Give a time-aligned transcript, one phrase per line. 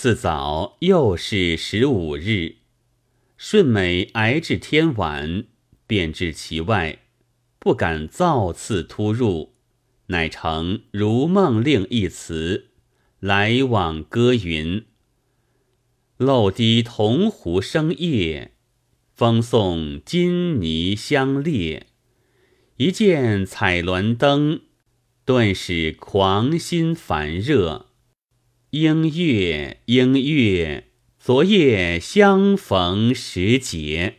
[0.00, 2.58] 次早又是十五日，
[3.36, 5.46] 顺美挨至天晚，
[5.88, 7.00] 便至其外，
[7.58, 9.54] 不敢造次突入，
[10.06, 12.68] 乃成如梦令一词，
[13.18, 14.84] 来往歌云：
[16.16, 18.52] 漏滴铜壶生夜，
[19.16, 21.88] 风送金泥相列。
[22.76, 24.60] 一见彩鸾灯，
[25.24, 27.87] 顿使狂心烦热。
[28.72, 34.16] 莺月，莺月，昨夜相逢时节。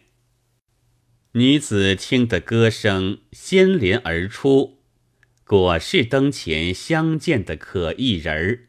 [1.33, 4.79] 女子听得歌声，先连而出，
[5.45, 8.59] 果是灯前相见的可意人儿，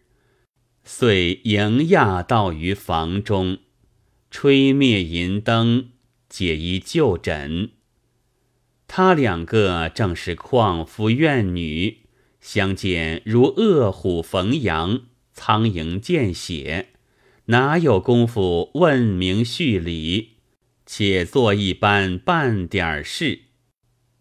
[0.84, 3.60] 遂迎亚到于房中，
[4.30, 5.92] 吹灭银灯，
[6.28, 7.70] 解衣就枕。
[8.86, 12.00] 他两个正是旷夫怨女，
[12.38, 16.88] 相见如恶虎逢羊，苍蝇见血，
[17.46, 20.36] 哪有功夫问名叙礼？
[20.86, 23.42] 且做一般半点事。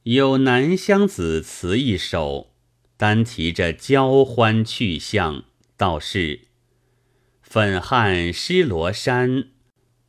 [0.04, 2.54] 有南乡子词一首，
[2.96, 5.44] 单提着交欢去向，
[5.76, 6.42] 道是：
[7.42, 9.50] 粉汉湿罗衫，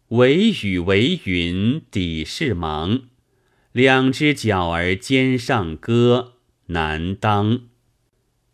[0.08, 3.02] 惟雨惟云底是忙。
[3.72, 6.34] 两只脚儿肩上搁，
[6.66, 7.69] 难当。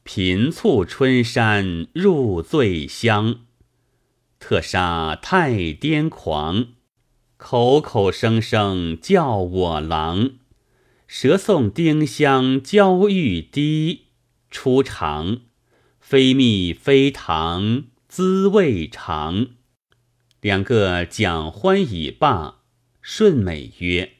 [0.06, 3.40] 频促春山入醉乡，
[4.38, 6.68] 特杀太癫狂。
[7.36, 10.34] 口口声声叫我郎，
[11.08, 14.04] 舌送丁香娇玉滴，
[14.48, 15.38] 初尝
[15.98, 19.48] 非蜜非糖，滋味长。
[20.40, 22.60] 两个讲欢已罢，
[23.02, 24.12] 顺美曰。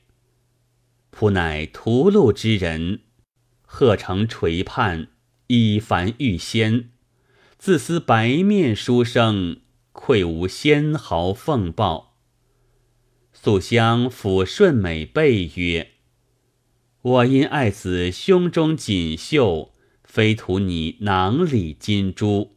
[1.13, 3.03] 仆乃屠戮之人，
[3.63, 5.11] 贺成垂盼，
[5.49, 6.91] 以凡遇仙。
[7.59, 9.61] 自思白面书生，
[9.93, 12.17] 愧无仙毫奉报。
[13.33, 15.93] 素香抚顺美背曰
[17.03, 19.73] ：“我因爱子胸中锦绣，
[20.05, 22.57] 非图你囊里金珠。”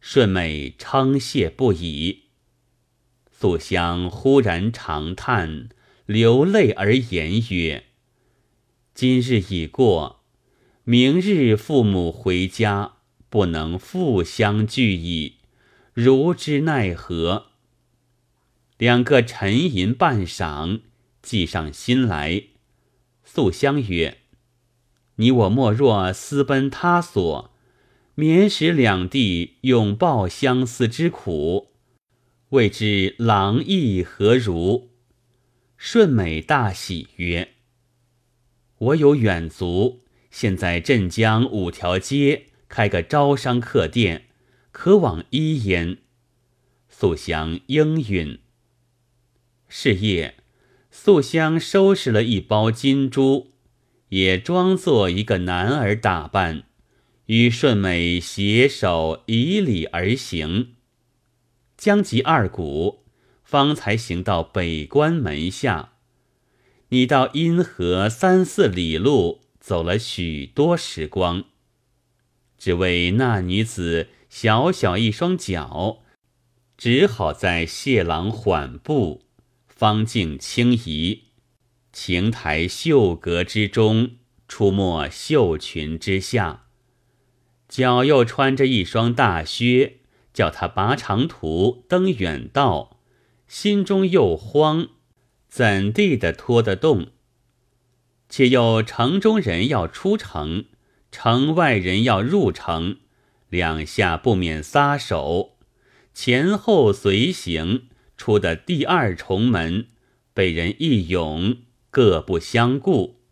[0.00, 2.24] 顺美称谢不已。
[3.30, 5.68] 素香忽然长叹。
[6.06, 7.82] 流泪而言曰
[8.94, 10.22] ：“今日已过，
[10.88, 12.98] 明日父母回家，
[13.28, 15.38] 不能复相聚矣。
[15.92, 17.46] 如之奈何？”
[18.78, 20.82] 两个沉吟半晌，
[21.20, 22.44] 计上心来。
[23.24, 24.18] 素香曰
[25.16, 27.50] ：“你我莫若私奔他所，
[28.14, 31.72] 免使两地永抱相思之苦。
[32.50, 34.92] 未知郎意何如？”
[35.76, 37.54] 顺美大喜曰
[38.78, 40.04] ：“我有远足，
[40.38, 44.26] 现在镇江五条街开个招商客店，
[44.70, 45.96] 可往一焉。”
[46.90, 48.38] 素香应允。
[49.66, 50.34] 是夜，
[50.90, 53.52] 素香收拾了一包金珠，
[54.10, 56.64] 也装作一个男儿打扮，
[57.24, 60.74] 与顺美携手以礼而行，
[61.78, 63.06] 将及二鼓。
[63.42, 65.94] 方才行到北关门下，
[66.90, 71.42] 你到阴河三四里路，走了许多时光，
[72.56, 76.04] 只为那女子小小一双脚，
[76.78, 79.24] 只好在谢郎缓步，
[79.66, 81.24] 方静轻移，
[81.90, 84.12] 亭台绣阁之中，
[84.46, 86.66] 出没绣裙之下，
[87.68, 89.96] 脚又穿着一双大靴，
[90.32, 93.00] 叫他拔长途，登远道。
[93.48, 94.90] 心中又慌，
[95.48, 97.08] 怎地的拖得动？
[98.36, 100.66] 且又城中人要出城，
[101.10, 102.98] 城外人要入城，
[103.48, 105.56] 两下不免撒手，
[106.12, 107.84] 前后随行，
[108.18, 109.86] 出的第二重门，
[110.34, 111.56] 被人一拥，
[111.90, 113.22] 各不相顾。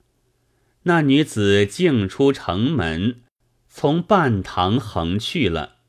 [0.84, 3.20] 那女子径出城门，
[3.68, 5.80] 从半堂横去了。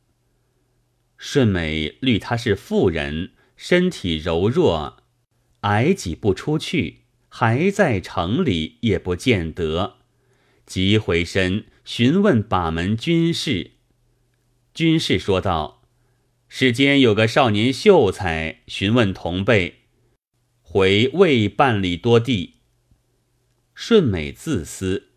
[1.16, 3.32] 顺美虑她是妇人。
[3.56, 4.98] 身体柔弱，
[5.62, 7.05] 矮几步出去，
[7.38, 9.98] 还在城里也不见得。
[10.66, 13.72] 急回身询问把门军士，
[14.74, 15.84] 军士说道
[16.48, 19.82] ：“世间有个少年秀才，询问同辈，
[20.62, 22.54] 回未半里多地。”
[23.76, 25.10] 顺美自私：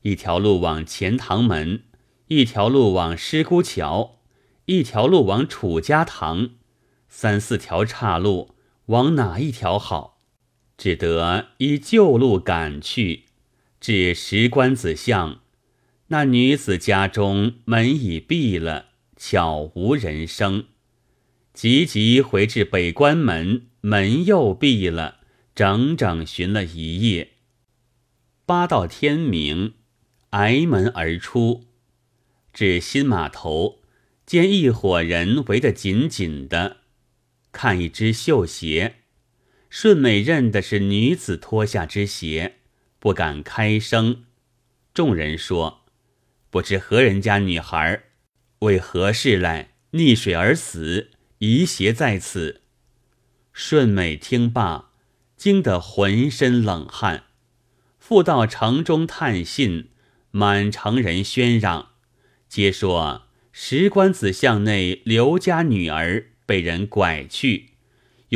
[0.00, 1.82] 一条路往钱塘门，
[2.28, 4.20] 一条路往师姑桥，
[4.64, 6.52] 一条路往楚家塘。
[7.10, 8.54] 三四条岔路，
[8.86, 10.15] 往哪一条好？
[10.76, 13.24] 只得依旧路赶去，
[13.80, 15.40] 至石关子巷，
[16.08, 20.66] 那女子家中门已闭了，悄无人声。
[21.54, 25.20] 急急回至北关门，门又闭了，
[25.54, 27.30] 整整寻了一夜。
[28.44, 29.72] 八到天明，
[30.30, 31.64] 挨门而出，
[32.52, 33.80] 至新码头，
[34.26, 36.76] 见一伙人围得紧紧的，
[37.50, 38.96] 看一只绣鞋，
[39.68, 42.56] 顺美认的是女子脱下之鞋，
[42.98, 44.24] 不敢开声。
[44.94, 45.84] 众人说
[46.50, 48.04] ：“不知何人家女孩，
[48.60, 52.62] 为何事来溺水而死？”遗鞋在此，
[53.52, 54.92] 顺美听罢，
[55.36, 57.24] 惊得浑身冷汗。
[57.98, 59.90] 复到城中探信，
[60.30, 61.90] 满城人喧嚷，
[62.48, 67.72] 皆说石官子巷内刘家女儿被人拐去，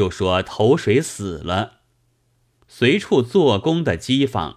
[0.01, 1.81] 又说投水死了。
[2.67, 4.57] 随处做工的讥讽。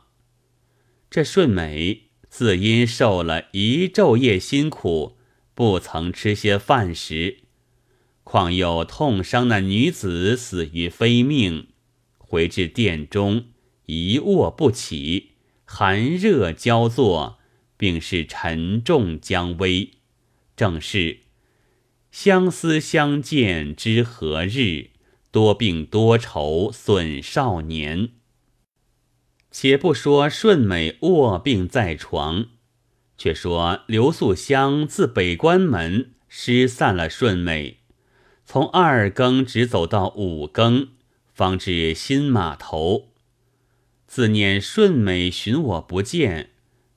[1.09, 5.17] 这顺美自因受了一昼夜辛苦，
[5.53, 7.39] 不曾吃些饭食。
[8.23, 11.67] 况又痛伤那女子死于非命，
[12.17, 13.47] 回至殿中
[13.85, 15.33] 一卧不起，
[15.65, 17.39] 寒热交作，
[17.75, 19.91] 并是沉重将危。
[20.55, 21.19] 正是
[22.11, 24.91] 相思相见知何日，
[25.33, 28.09] 多病多愁损少年。
[29.49, 32.49] 且不说顺美卧病在床，
[33.17, 37.79] 却说刘素香自北关门失散了顺美。
[38.45, 40.89] 从二更直走到五更，
[41.33, 43.09] 方至新码头。
[44.05, 46.51] 自念顺美寻我不见，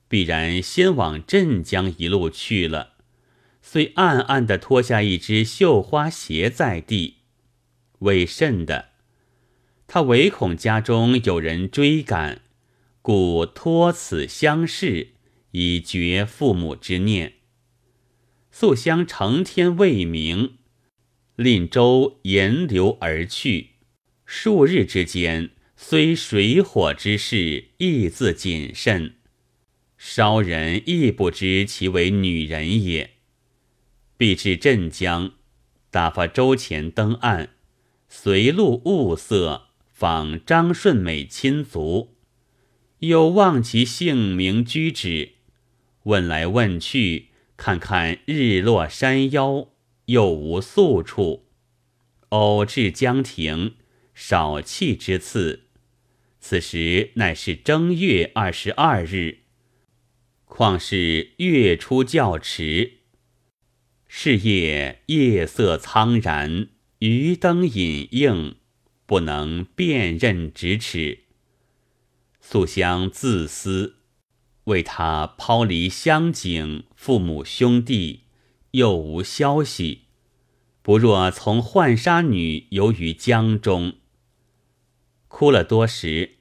[0.07, 2.93] 必然先往镇江一路去了，
[3.63, 7.16] 遂暗暗地脱下一只绣花鞋在地。
[7.99, 8.89] 为甚的？
[9.87, 12.41] 他唯恐家中有人追赶，
[13.01, 15.13] 故托此相视，
[15.51, 17.33] 以绝父母之念。
[18.51, 20.57] 素香成天未明。
[21.35, 23.69] 令舟沿流而去，
[24.25, 29.13] 数日之间，虽水火之事，亦自谨慎。
[29.99, 33.11] 稍人亦不知其为女人也。
[34.17, 35.33] 必至镇江，
[35.91, 37.51] 打发周前登岸，
[38.07, 42.15] 随路物色，访张顺美亲族，
[42.99, 45.33] 又望其姓名居址，
[46.03, 49.69] 问来问去，看看日落山腰。
[50.07, 51.47] 又无宿处，
[52.29, 53.75] 偶至江亭，
[54.15, 55.63] 少气之次。
[56.39, 59.39] 此时乃是正月二十二日，
[60.45, 62.99] 况是月初较迟，
[64.07, 66.69] 是夜夜色苍然，
[66.99, 68.55] 余灯隐映，
[69.05, 71.19] 不能辨认咫尺。
[72.39, 73.97] 素香自思，
[74.65, 78.21] 为他抛离乡景，父母兄弟。
[78.71, 80.01] 又无消息，
[80.83, 83.95] 不若从浣纱女游于江中。
[85.29, 86.35] 哭了多时，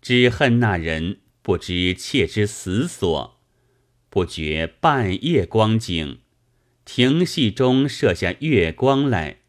[0.00, 3.38] 只恨那人不知妾之死所，
[4.08, 6.20] 不觉半夜光景，
[6.86, 9.40] 亭隙中射下月光来，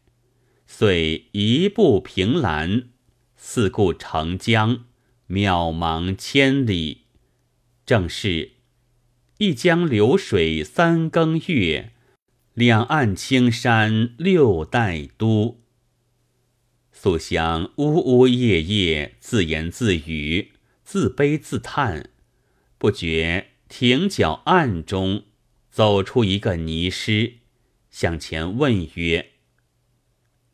[0.66, 2.88] 遂一步凭栏，
[3.36, 4.84] 四顾澄江，
[5.28, 7.02] 渺茫千里。
[7.86, 8.52] 正是
[9.38, 11.92] 一江流水三更月。
[12.54, 15.60] 两岸青山六代都。
[16.90, 20.52] 素香呜呜咽咽，自言自语，
[20.82, 22.08] 自悲自叹，
[22.78, 25.24] 不觉亭角暗中
[25.70, 27.34] 走出一个泥师，
[27.90, 29.32] 向前问曰：“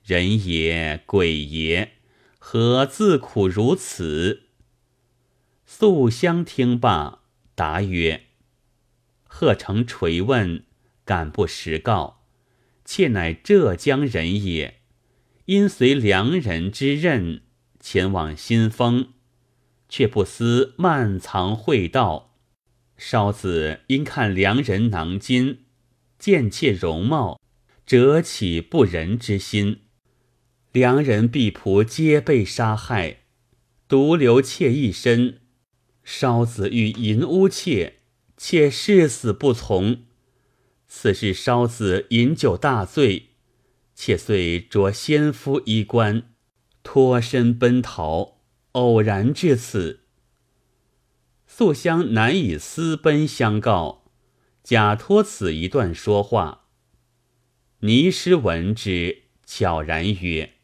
[0.04, 1.92] 人也，鬼也，
[2.38, 4.42] 何自苦如此？”
[5.64, 7.22] 素香听罢，
[7.54, 8.24] 答曰
[9.24, 10.64] ：“贺成垂问。”
[11.04, 12.22] 敢不实告？
[12.84, 14.80] 妾乃浙江人也，
[15.46, 17.42] 因随良人之任
[17.80, 19.08] 前往新丰，
[19.88, 22.36] 却不思漫藏会道。
[22.96, 25.64] 稍子因看良人囊金，
[26.20, 27.40] 见妾容貌，
[27.84, 29.80] 折起不仁之心。
[30.72, 33.18] 良人婢仆皆被杀害，
[33.86, 35.40] 独留妾一身。
[36.02, 37.98] 烧子欲淫污妾，
[38.38, 40.04] 妾誓死不从。
[40.88, 43.28] 此事烧子饮酒大醉，
[43.94, 46.30] 妾遂着先夫衣冠，
[46.82, 48.38] 脱身奔逃，
[48.72, 50.00] 偶然至此。
[51.46, 54.04] 素香难以私奔相告，
[54.62, 56.64] 假托此一段说话。
[57.80, 60.54] 尼师闻之，悄然曰：“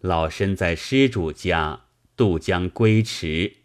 [0.00, 1.86] 老身在施主家
[2.16, 3.56] 渡江归迟，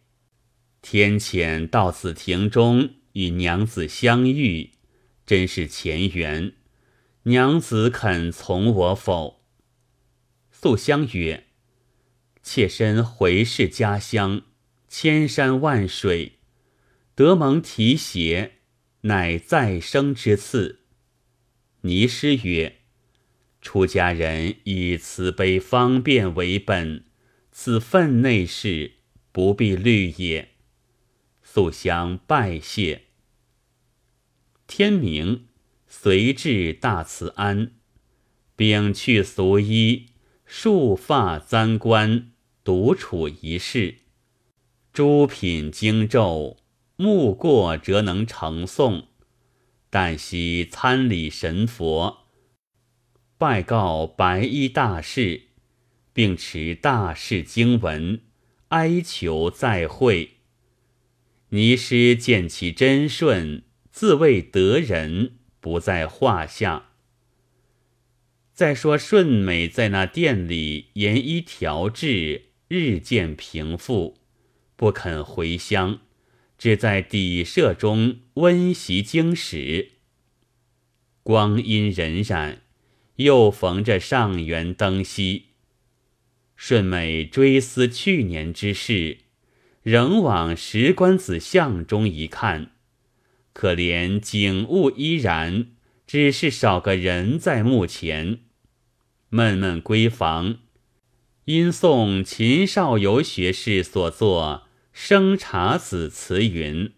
[0.82, 4.72] 天遣到此亭中与娘子相遇。”
[5.25, 6.54] 真是前缘，
[7.24, 9.42] 娘子肯从我否？
[10.52, 11.46] 素香曰
[12.44, 14.42] ：“妾身回视家乡，
[14.90, 16.40] 千山万水，
[17.16, 18.56] 得蒙提携，
[19.02, 20.82] 乃再生之赐。”
[21.82, 22.82] 尼师曰
[23.63, 27.05] ：“出家人以慈悲方便为本，
[27.50, 28.91] 此分内事，
[29.32, 30.50] 不必虑也。”
[31.41, 33.03] 素香拜谢。
[34.67, 35.46] 天明，
[35.88, 37.72] 随至大慈庵，
[38.58, 40.08] 摒去俗衣，
[40.46, 42.32] 束发簪冠，
[42.65, 44.00] 独处一室。
[44.91, 46.58] 诸品经咒，
[46.98, 49.05] 目过则能成诵。
[49.89, 52.23] 但惜参礼神佛，
[53.38, 55.44] 拜告白衣大士，
[56.13, 58.22] 并持大士经文，
[58.70, 60.38] 哀求再会。
[61.50, 66.92] 尼师见其真顺，自谓得人，不在话下。
[68.54, 74.18] 再说顺美在那店里研医调治，日渐平复，
[74.75, 76.00] 不肯回乡。
[76.56, 79.94] 只在底舍中温习经史。
[81.22, 82.60] 光阴荏苒，
[83.17, 85.48] 又逢着上元灯夕。
[86.55, 89.17] 顺美追思去年之事，
[89.82, 92.72] 仍往石官子像中一看，
[93.51, 95.67] 可怜景物依然，
[96.08, 98.39] 只是少个人在墓前。
[99.29, 100.60] 闷闷归房，
[101.46, 104.67] 因诵秦少游学士所作。
[104.93, 106.93] 生查子词云：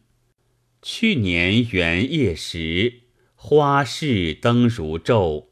[0.82, 3.04] 去年元夜时，
[3.36, 5.46] 花市灯如昼；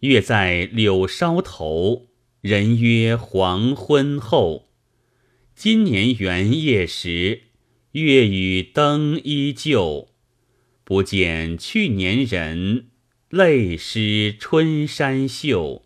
[0.00, 2.06] 月在柳梢头，
[2.40, 4.68] 人约黄昏后。
[5.56, 7.42] 今年元夜时，
[7.90, 10.10] 月与灯依旧，
[10.84, 12.90] 不见去年人，
[13.28, 15.84] 泪湿春衫袖。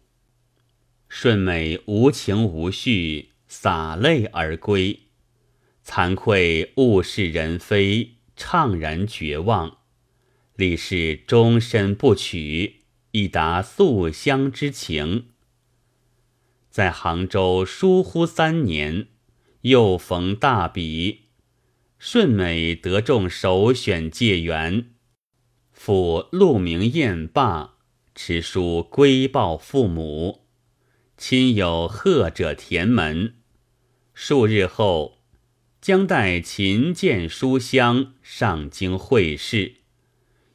[1.08, 5.00] 顺美无情无绪，洒泪而归。
[5.82, 9.78] 惭愧物是人非，怅然绝望。
[10.56, 12.81] 李氏终身不娶，
[13.12, 15.28] 以达素香之情。
[16.68, 19.08] 在杭州疏忽三年，
[19.62, 21.28] 又逢大比，
[21.98, 24.90] 顺美得中首选解元，
[25.72, 27.76] 赴鹿鸣宴罢，
[28.14, 30.44] 持书归报父母。
[31.16, 33.36] 亲友贺者填门。
[34.12, 35.22] 数日后。
[35.82, 39.78] 将带琴剑书香上京会试，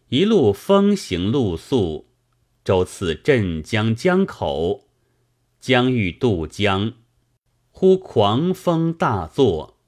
[0.07, 2.07] 一路风行露宿，
[2.67, 4.89] 舟次镇江江口，
[5.57, 6.95] 将欲渡江，
[7.71, 9.79] 忽狂风大作，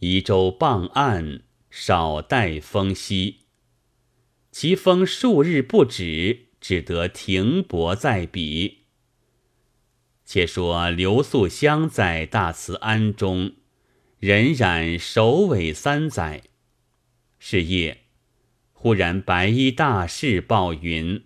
[0.00, 3.42] 移舟傍岸，少带风息。
[4.50, 8.78] 其风数日不止，只得停泊在彼。
[10.24, 13.52] 且说刘素香在大慈庵中。
[14.22, 16.42] 荏苒首尾三载，
[17.38, 18.06] 是夜，
[18.72, 21.22] 忽然白衣大士报云：“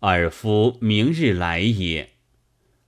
[0.00, 2.10] 尔夫明日来也。”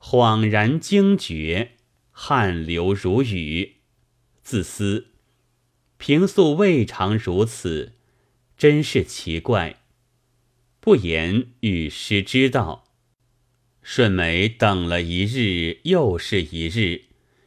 [0.00, 1.72] 恍然惊觉，
[2.10, 3.76] 汗流如雨，
[4.42, 5.08] 自思
[5.98, 7.96] 平素未尝如此，
[8.56, 9.80] 真是奇怪。
[10.80, 12.86] 不言与师知道。
[13.82, 17.04] 顺美等了一日，又是一日。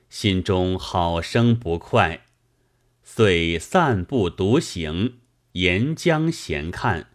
[0.09, 2.25] 心中好生不快，
[3.03, 5.17] 遂散步独行，
[5.53, 7.12] 沿江闲看。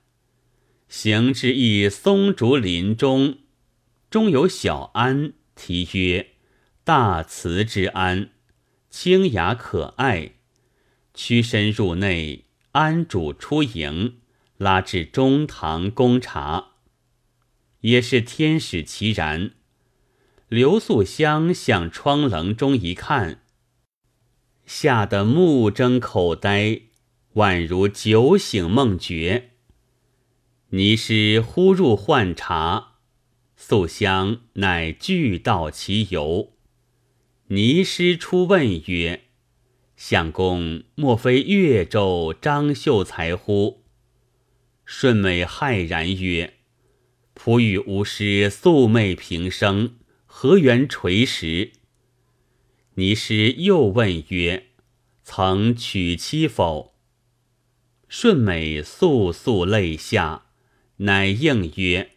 [0.88, 3.38] 行至一松竹林中，
[4.10, 6.30] 中有小庵，题曰
[6.82, 8.30] “大慈之庵”，
[8.88, 10.32] 清雅可爱。
[11.12, 14.16] 屈身入内，庵主出迎，
[14.56, 16.68] 拉至中堂供茶，
[17.80, 19.50] 也是天使其然。
[20.48, 23.42] 刘素香向窗棱中一看，
[24.64, 26.80] 吓得目睁口呆，
[27.34, 29.47] 宛如酒醒梦觉。
[30.70, 32.98] 尼师忽入唤茶，
[33.56, 36.52] 素香乃俱道其由。
[37.46, 39.22] 尼师初问曰
[39.96, 43.84] ：“相公莫非越州张秀才乎？”
[44.84, 46.58] 顺美骇然曰
[47.34, 49.96] ：“仆与吾师素昧平生。”
[50.26, 51.72] 何缘垂石？
[52.96, 54.66] 尼师又问曰
[55.24, 56.94] ：“曾娶妻否？”
[58.06, 60.47] 顺美簌簌泪下，
[60.98, 62.10] 乃应曰：“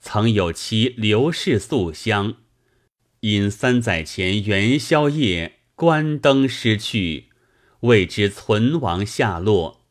[0.00, 2.36] 曾有妻刘氏素香，
[3.20, 7.26] 因三载前元宵夜关灯失去，
[7.80, 9.86] 未知存亡下落。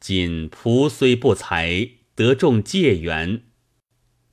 [0.00, 3.42] 今仆虽不才，得中解元。”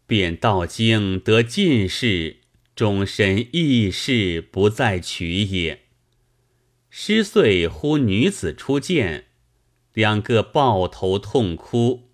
[0.07, 2.37] 便道经得进士，
[2.75, 5.81] 终身义士不再娶也。
[6.89, 9.25] 失遂呼女子出见，
[9.93, 12.11] 两个抱头痛哭，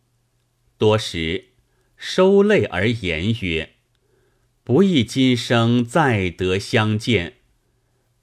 [0.81, 1.49] 多时
[1.95, 3.73] 收泪而言曰
[4.65, 7.35] ：“不意今生再得相见，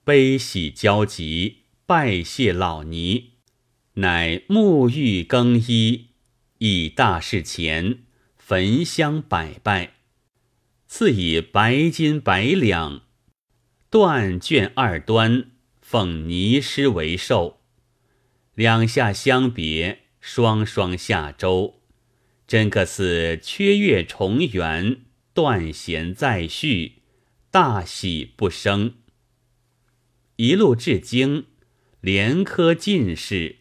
[0.03, 3.35] 悲喜交集，拜谢老尼，
[3.95, 6.09] 乃沐浴更衣，
[6.59, 8.01] 以大事前
[8.37, 9.93] 焚香百拜。”
[10.89, 13.03] 赐以白金百两，
[13.89, 17.61] 断卷二端，奉尼师为寿。
[18.57, 21.78] 两下相别，双双下舟。
[22.49, 25.03] 真个似缺月重圆，
[25.35, 27.03] 断弦再续，
[27.51, 28.95] 大喜不生。
[30.37, 31.45] 一路至京，
[32.01, 33.57] 连科进士，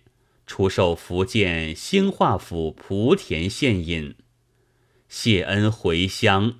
[0.45, 4.15] 出授福建兴化府莆田县尹，
[5.09, 6.59] 谢恩回乡。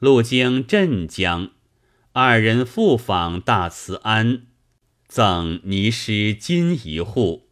[0.00, 1.52] 路经镇江，
[2.10, 4.46] 二人复访大慈庵，
[5.06, 7.48] 赠泥师金一户。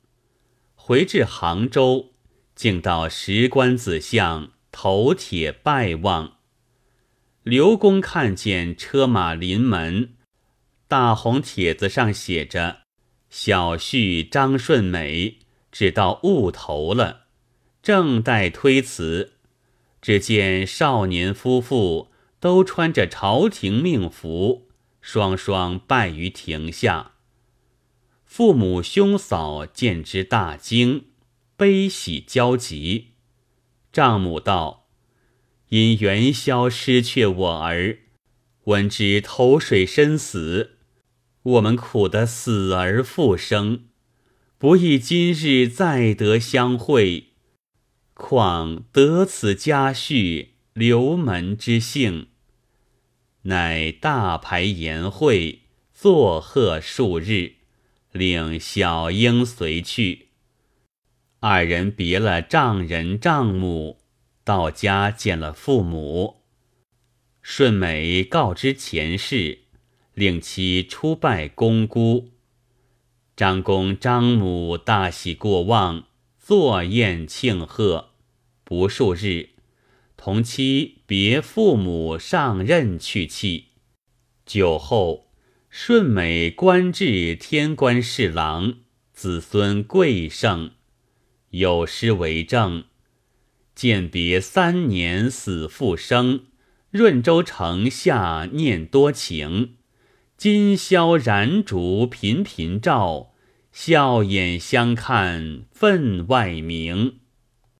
[0.74, 2.14] 回至杭州，
[2.56, 6.38] 竟到石棺子巷头帖拜望。
[7.44, 10.14] 刘公看见车马临门，
[10.88, 12.80] 大红帖子上写着
[13.30, 15.38] “小婿张顺美”，
[15.70, 17.26] 只到误头了，
[17.80, 19.34] 正待推辞，
[20.02, 22.10] 只见少年夫妇。
[22.38, 24.68] 都穿着朝廷命服，
[25.00, 27.12] 双双拜于庭下。
[28.24, 31.06] 父母兄嫂见之大惊，
[31.56, 33.12] 悲喜交集。
[33.92, 34.88] 丈母道
[35.70, 37.98] ：“因元宵失却我儿，
[38.64, 40.78] 闻之投水身死，
[41.42, 43.86] 我们苦得死而复生，
[44.58, 47.28] 不意今日再得相会，
[48.14, 52.26] 况得此佳婿。”刘门之幸，
[53.44, 55.62] 乃大排筵会，
[55.94, 57.54] 作贺数日，
[58.12, 60.25] 令小英随去。
[61.48, 64.00] 二人别了丈人丈母，
[64.42, 66.42] 到家见了父母。
[67.40, 69.60] 顺美告知前世，
[70.12, 72.32] 令其出拜公姑。
[73.36, 76.06] 张公张母大喜过望，
[76.36, 78.08] 坐宴庆贺，
[78.64, 79.50] 不数日。
[80.16, 83.66] 同妻别父母上任去讫，
[84.44, 85.28] 酒后
[85.70, 88.78] 顺美官至天官侍郎，
[89.12, 90.72] 子孙贵盛，
[91.58, 92.84] 有诗为证：
[93.74, 96.44] 见别三年死复生，
[96.90, 99.76] 润州城下念多情。
[100.36, 103.32] 今宵燃烛频频照，
[103.72, 107.20] 笑眼相看分外明。